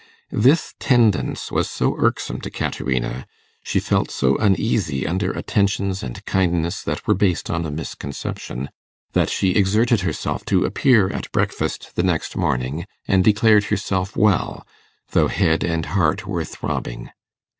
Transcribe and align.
This 0.33 0.73
tendance 0.79 1.51
was 1.51 1.69
so 1.69 1.95
irksome 1.99 2.41
to 2.41 2.49
Caterina, 2.49 3.27
she 3.61 3.79
felt 3.79 4.09
so 4.09 4.35
uneasy 4.37 5.05
under 5.05 5.31
attentions 5.31 6.01
and 6.01 6.25
kindness 6.25 6.81
that 6.81 7.05
were 7.05 7.13
based 7.13 7.51
on 7.51 7.67
a 7.67 7.69
misconception, 7.71 8.71
that 9.13 9.29
she 9.29 9.51
exerted 9.51 10.01
herself 10.01 10.43
to 10.45 10.65
appear 10.65 11.11
at 11.11 11.31
breakfast 11.31 11.91
the 11.95 12.01
next 12.01 12.35
morning, 12.35 12.87
and 13.07 13.23
declared 13.23 13.65
herself 13.65 14.17
well, 14.17 14.65
though 15.11 15.27
head 15.27 15.63
and 15.63 15.85
heart 15.85 16.25
were 16.25 16.45
throbbing. 16.45 17.11